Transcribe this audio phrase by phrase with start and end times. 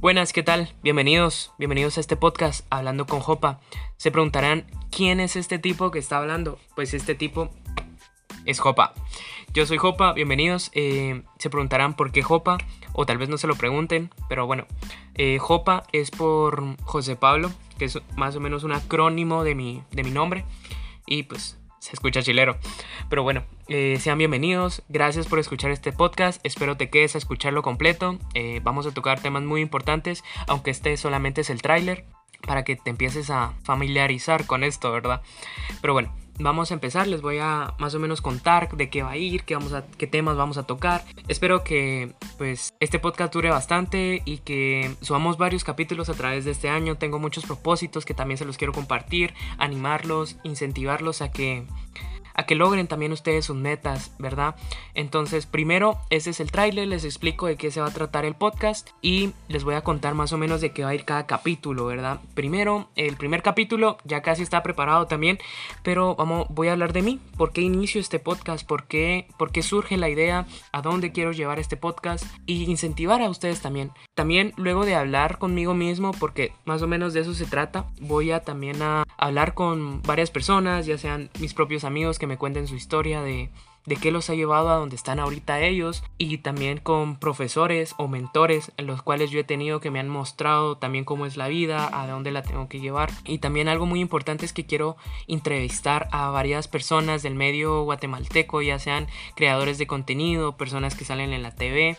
[0.00, 0.72] Buenas, ¿qué tal?
[0.82, 3.60] Bienvenidos, bienvenidos a este podcast Hablando con Jopa.
[3.98, 6.58] Se preguntarán, ¿quién es este tipo que está hablando?
[6.74, 7.50] Pues este tipo
[8.46, 8.94] es Jopa.
[9.52, 10.70] Yo soy Jopa, bienvenidos.
[10.72, 12.56] Eh, se preguntarán por qué Jopa,
[12.94, 14.66] o tal vez no se lo pregunten, pero bueno,
[15.16, 19.82] eh, Jopa es por José Pablo, que es más o menos un acrónimo de mi,
[19.90, 20.46] de mi nombre,
[21.06, 22.56] y pues se escucha chilero.
[23.08, 27.62] Pero bueno, eh, sean bienvenidos, gracias por escuchar este podcast, espero te quedes a escucharlo
[27.62, 32.04] completo, eh, vamos a tocar temas muy importantes, aunque este solamente es el tráiler,
[32.46, 35.22] para que te empieces a familiarizar con esto, ¿verdad?
[35.80, 39.12] Pero bueno, vamos a empezar, les voy a más o menos contar de qué va
[39.12, 41.04] a ir, qué, temas vamos a tocar.
[41.28, 46.50] Espero que pues este podcast dure bastante y que subamos varios capítulos a través de
[46.50, 46.96] este año.
[46.96, 51.66] Tengo muchos propósitos que también se los quiero compartir, animarlos, incentivarlos a que
[52.34, 54.54] a que logren también ustedes sus metas, ¿verdad?
[54.94, 58.34] Entonces, primero, ese es el tráiler, les explico de qué se va a tratar el
[58.34, 61.26] podcast y les voy a contar más o menos de qué va a ir cada
[61.26, 62.20] capítulo, ¿verdad?
[62.34, 65.38] Primero, el primer capítulo ya casi está preparado también,
[65.82, 69.52] pero vamos, voy a hablar de mí, por qué inicio este podcast, por qué, por
[69.52, 73.92] qué surge la idea, a dónde quiero llevar este podcast y incentivar a ustedes también.
[74.14, 78.30] También luego de hablar conmigo mismo, porque más o menos de eso se trata, voy
[78.30, 82.68] a también a hablar con varias personas, ya sean mis propios amigos que me cuenten
[82.68, 83.50] su historia de,
[83.86, 88.08] de qué los ha llevado a donde están ahorita ellos y también con profesores o
[88.08, 91.48] mentores en los cuales yo he tenido que me han mostrado también cómo es la
[91.48, 94.96] vida, a dónde la tengo que llevar y también algo muy importante es que quiero
[95.26, 101.32] entrevistar a varias personas del medio guatemalteco, ya sean creadores de contenido, personas que salen
[101.32, 101.96] en la TV,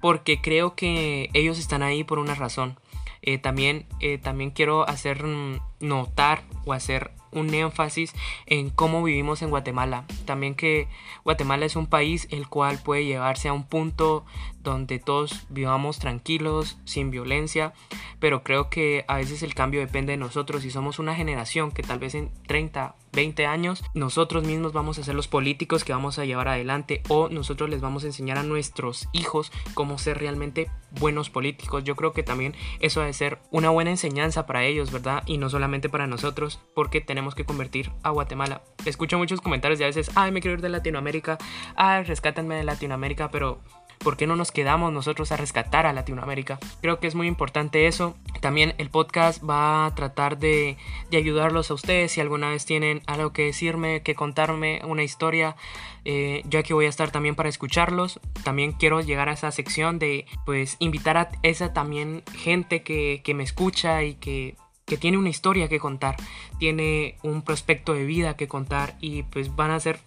[0.00, 2.78] porque creo que ellos están ahí por una razón.
[3.26, 8.14] Eh, también, eh, también quiero hacer mm, notar o hacer un énfasis
[8.46, 10.04] en cómo vivimos en Guatemala.
[10.24, 10.88] También que
[11.24, 14.24] Guatemala es un país el cual puede llevarse a un punto
[14.62, 17.74] donde todos vivamos tranquilos, sin violencia,
[18.18, 21.82] pero creo que a veces el cambio depende de nosotros y somos una generación que
[21.82, 26.18] tal vez en 30, 20 años nosotros mismos vamos a ser los políticos que vamos
[26.18, 30.70] a llevar adelante o nosotros les vamos a enseñar a nuestros hijos cómo ser realmente
[30.98, 31.84] buenos políticos.
[31.84, 35.22] Yo creo que también eso debe ser una buena enseñanza para ellos, ¿verdad?
[35.26, 38.62] Y no solamente para nosotros, porque tenemos que convertir a Guatemala.
[38.84, 41.38] Escucho muchos comentarios de a veces, ay, me quiero ir de Latinoamérica,
[41.76, 43.60] ay, rescátenme de Latinoamérica, pero
[44.04, 46.58] ¿por qué no nos quedamos nosotros a rescatar a Latinoamérica?
[46.80, 48.14] Creo que es muy importante eso.
[48.40, 50.76] También el podcast va a tratar de,
[51.12, 55.56] ayudarlos a ustedes si alguna vez tienen algo que decirme, que contarme, una historia.
[56.04, 58.20] Eh, yo aquí voy a estar también para escucharlos.
[58.42, 63.32] También quiero llegar a esa sección de pues invitar a esa también gente que, que
[63.32, 64.56] me escucha y que
[64.86, 66.16] que tiene una historia que contar,
[66.58, 70.00] tiene un prospecto de vida que contar y pues van a ser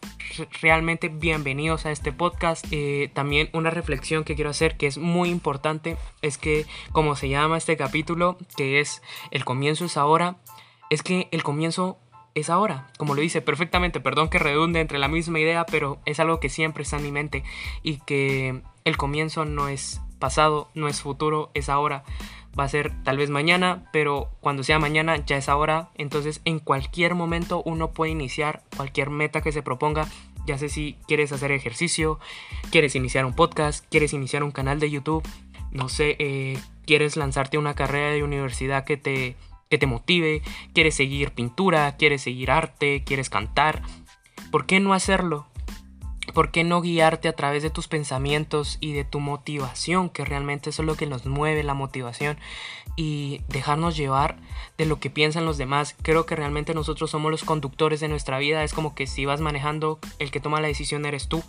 [0.62, 2.66] realmente bienvenidos a este podcast.
[2.72, 7.30] Eh, también una reflexión que quiero hacer que es muy importante es que como se
[7.30, 9.02] llama este capítulo, que es
[9.32, 10.38] el comienzo es ahora,
[10.90, 11.98] es que el comienzo
[12.36, 16.20] es ahora, como lo dice perfectamente, perdón que redunde entre la misma idea, pero es
[16.20, 17.44] algo que siempre está en mi mente
[17.82, 22.04] y que el comienzo no es pasado, no es futuro, es ahora
[22.58, 25.90] va a ser tal vez mañana, pero cuando sea mañana ya es ahora.
[25.96, 30.08] Entonces en cualquier momento uno puede iniciar cualquier meta que se proponga.
[30.46, 32.20] Ya sé si quieres hacer ejercicio,
[32.72, 35.28] quieres iniciar un podcast, quieres iniciar un canal de YouTube,
[35.72, 39.36] no sé, eh, quieres lanzarte una carrera de universidad que te,
[39.70, 40.42] que te motive,
[40.74, 43.82] quieres seguir pintura, quieres seguir arte, quieres cantar.
[44.50, 45.48] ¿Por qué no hacerlo?
[46.38, 50.08] ¿Por qué no guiarte a través de tus pensamientos y de tu motivación?
[50.08, 52.38] Que realmente eso es lo que nos mueve, la motivación.
[52.96, 54.38] Y dejarnos llevar
[54.78, 55.96] de lo que piensan los demás.
[56.04, 58.64] Creo que realmente nosotros somos los conductores de nuestra vida.
[58.64, 61.44] Es como que si vas manejando, el que toma la decisión eres tú.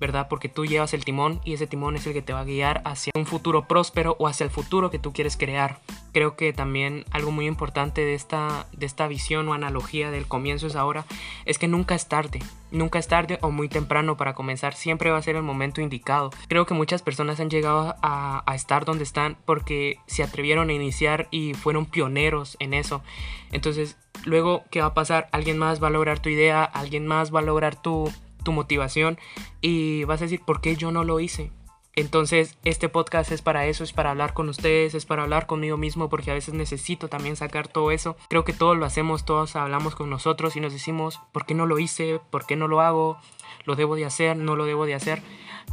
[0.00, 0.28] ¿Verdad?
[0.28, 2.80] Porque tú llevas el timón y ese timón es el que te va a guiar
[2.86, 5.78] hacia un futuro próspero o hacia el futuro que tú quieres crear.
[6.12, 10.66] Creo que también algo muy importante de esta, de esta visión o analogía del comienzo
[10.66, 11.04] es ahora
[11.44, 12.40] es que nunca es tarde.
[12.70, 16.30] Nunca es tarde o muy temprano para comenzar, siempre va a ser el momento indicado.
[16.48, 20.72] Creo que muchas personas han llegado a, a estar donde están porque se atrevieron a
[20.72, 23.02] iniciar y fueron pioneros en eso.
[23.50, 25.28] Entonces, luego, ¿qué va a pasar?
[25.32, 28.08] Alguien más va a lograr tu idea, alguien más va a lograr tu,
[28.40, 29.18] tu motivación
[29.60, 31.52] y vas a decir, ¿por qué yo no lo hice?
[31.96, 35.76] Entonces, este podcast es para eso, es para hablar con ustedes, es para hablar conmigo
[35.76, 38.16] mismo, porque a veces necesito también sacar todo eso.
[38.28, 41.66] Creo que todos lo hacemos, todos hablamos con nosotros y nos decimos, ¿por qué no
[41.66, 42.20] lo hice?
[42.30, 43.18] ¿Por qué no lo hago?
[43.64, 44.36] ¿Lo debo de hacer?
[44.36, 45.20] ¿No lo debo de hacer?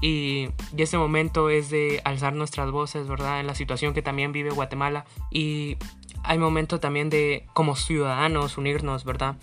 [0.02, 3.40] Y, y ese momento es de alzar nuestras voces, ¿verdad?
[3.40, 5.06] En la situación que también vive Guatemala.
[5.32, 5.78] Y
[6.24, 9.38] hay momento también de, como ciudadanos, unirnos, ¿verdad?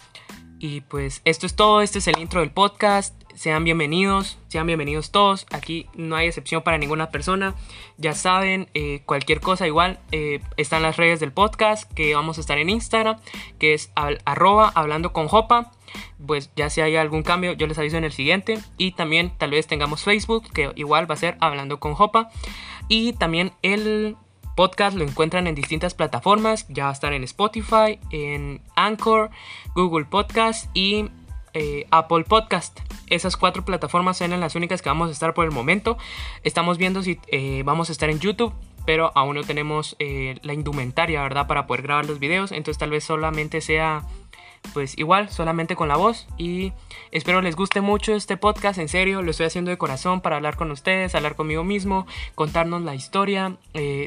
[0.67, 3.15] Y pues esto es todo, este es el intro del podcast.
[3.35, 5.47] sean bienvenidos, sean bienvenidos todos.
[5.51, 7.55] Aquí no hay excepción para ninguna persona.
[7.99, 9.99] Ya saben, eh, cualquier cosa igual.
[10.11, 13.21] Eh, están las redes del podcast que vamos a estar en Instagram,
[13.59, 15.71] que es arroba hablando con Jopa.
[16.27, 18.59] Pues ya si hay algún cambio, yo les aviso en el siguiente.
[18.79, 22.31] Y también tal vez tengamos Facebook, que igual va a ser hablando con Jopa.
[22.89, 24.17] Y también el
[24.55, 26.67] podcast lo encuentran en distintas plataformas.
[26.69, 29.31] Ya va a estar en Spotify, en Anchor,
[29.75, 31.11] Google Podcast y
[31.55, 32.81] eh, Apple Podcast.
[33.09, 35.97] Esas cuatro plataformas son las únicas que vamos a estar por el momento.
[36.43, 38.53] Estamos viendo si eh, vamos a estar en YouTube,
[38.87, 41.47] pero aún no tenemos eh, la indumentaria, ¿verdad?
[41.47, 42.51] Para poder grabar los videos.
[42.51, 44.03] Entonces tal vez solamente sea,
[44.73, 46.27] pues igual, solamente con la voz.
[46.39, 46.73] Y
[47.11, 48.79] espero les guste mucho este podcast.
[48.79, 52.83] En serio, lo estoy haciendo de corazón para hablar con ustedes, hablar conmigo mismo, contarnos
[52.83, 53.57] la historia,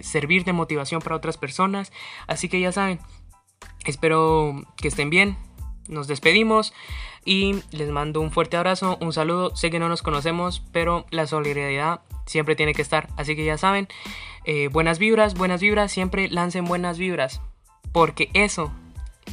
[0.01, 1.91] servir de motivación para otras personas.
[2.27, 2.99] Así que ya saben,
[3.85, 5.37] espero que estén bien.
[5.87, 6.73] Nos despedimos.
[7.27, 9.53] Y les mando un fuerte abrazo, un saludo.
[9.53, 13.09] Sé que no nos conocemos, pero la solidaridad siempre tiene que estar.
[13.17, 13.89] Así que ya saben,
[14.45, 17.41] eh, buenas vibras, buenas vibras, siempre lancen buenas vibras.
[17.91, 18.71] Porque eso,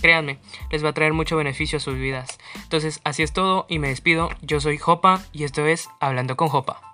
[0.00, 0.38] créanme,
[0.70, 2.38] les va a traer mucho beneficio a sus vidas.
[2.62, 4.30] Entonces, así es todo y me despido.
[4.42, 6.93] Yo soy Jopa y esto es Hablando con Jopa.